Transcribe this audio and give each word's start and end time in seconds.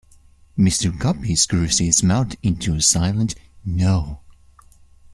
Mr. 0.57 0.97
Guppy 0.97 1.35
screws 1.35 1.77
his 1.77 2.01
mouth 2.01 2.33
into 2.41 2.73
a 2.73 2.81
silent 2.81 3.35
"No!" 3.63 4.21